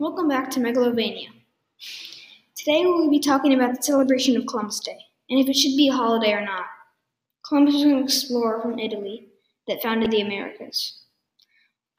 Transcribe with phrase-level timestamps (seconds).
[0.00, 1.28] welcome back to Megalovania.
[2.54, 5.88] Today we'll be talking about the celebration of Columbus Day and if it should be
[5.88, 6.66] a holiday or not.
[7.44, 9.26] Columbus was an explorer from Italy
[9.66, 11.00] that founded the Americas.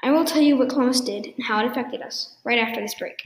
[0.02, 2.96] I will tell you what Columbus did and how it affected us right after this
[2.96, 3.20] break.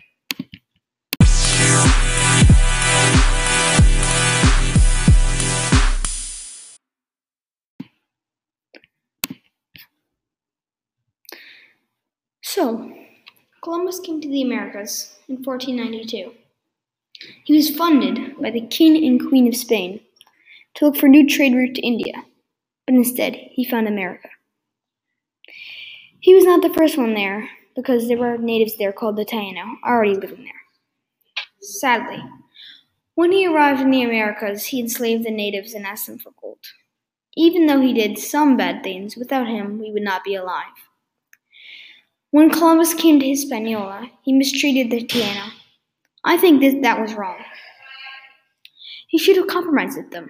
[12.42, 13.03] So,
[13.64, 16.34] Columbus came to the Americas in 1492.
[17.46, 20.02] He was funded by the King and Queen of Spain
[20.74, 22.26] to look for a new trade route to India,
[22.86, 24.28] but instead he found America.
[26.20, 29.76] He was not the first one there because there were natives there called the Taino
[29.86, 30.62] already living there.
[31.62, 32.22] Sadly,
[33.16, 36.60] when he arrived in the Americas, he enslaved the natives and asked them for gold.
[37.38, 40.90] Even though he did some bad things, without him we would not be alive.
[42.34, 45.52] When Columbus came to Hispaniola, he mistreated the Taino.
[46.24, 47.38] I think that that was wrong.
[49.08, 50.30] He should have compromised with them.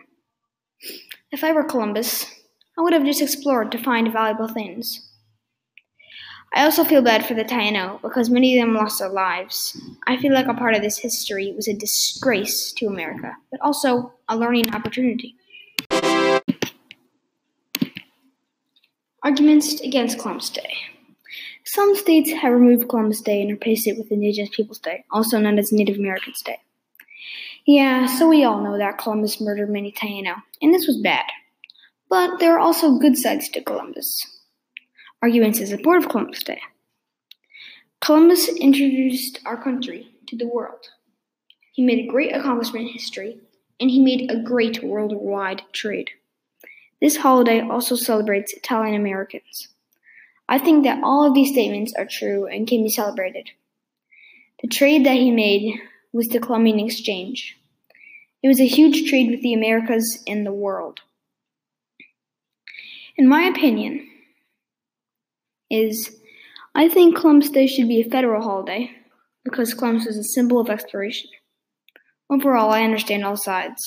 [1.31, 2.25] If I were Columbus,
[2.77, 5.13] I would have just explored to find valuable things.
[6.53, 9.79] I also feel bad for the Taino because many of them lost their lives.
[10.05, 14.11] I feel like a part of this history was a disgrace to America, but also
[14.27, 15.35] a learning opportunity.
[19.23, 20.73] Arguments against Columbus Day.
[21.65, 25.57] Some states have removed Columbus Day and replaced it with Indigenous Peoples Day, also known
[25.57, 26.59] as Native Americans Day.
[27.65, 31.25] Yeah, so we all know that Columbus murdered many Taino, and this was bad.
[32.09, 34.39] But there are also good sides to Columbus.
[35.21, 36.59] Arguments in support of Columbus Day.
[38.01, 40.89] Columbus introduced our country to the world.
[41.71, 43.39] He made a great accomplishment in history,
[43.79, 46.09] and he made a great worldwide trade.
[46.99, 49.69] This holiday also celebrates Italian Americans.
[50.47, 53.49] I think that all of these statements are true and can be celebrated.
[54.61, 55.79] The trade that he made
[56.11, 57.57] was the Columbian Exchange.
[58.41, 60.99] It was a huge trade with the Americas and the world.
[63.15, 64.07] In my opinion,
[65.69, 66.15] is
[66.75, 68.91] I think Columbus Day should be a federal holiday
[69.43, 71.29] because Columbus is a symbol of exploration.
[72.29, 73.83] Overall, I understand all sides.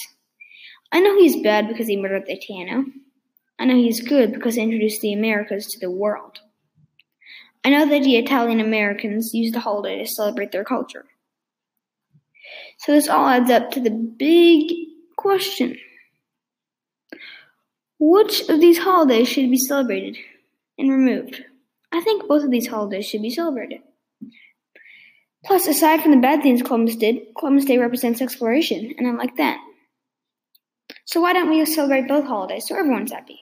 [0.93, 2.85] I know he's bad because he murdered the Taino.
[3.59, 6.41] I know he's good because he introduced the Americas to the world.
[7.67, 11.05] I know that the Italian Americans use the holiday to celebrate their culture.
[12.79, 14.71] So this all adds up to the big
[15.17, 15.77] question.
[17.99, 20.17] Which of these holidays should be celebrated
[20.79, 21.45] and removed?
[21.91, 23.81] I think both of these holidays should be celebrated.
[25.45, 29.39] Plus, aside from the bad things Columbus did, Columbus Day represents exploration, and I like
[29.39, 29.59] that.
[31.05, 33.41] So why don't we celebrate both holidays so everyone's happy?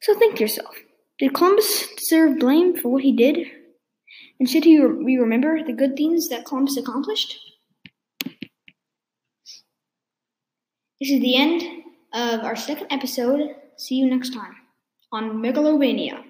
[0.00, 0.74] So think yourself.
[1.18, 3.46] Did Columbus deserve blame for what he did?
[4.40, 7.38] And should he re- remember the good things that Columbus accomplished?
[11.00, 11.62] This is the end
[12.12, 13.54] of our second episode.
[13.76, 14.54] See you next time
[15.12, 16.24] on Megalovania.